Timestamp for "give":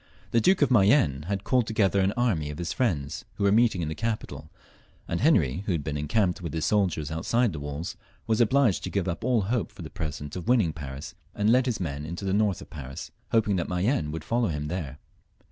8.89-9.07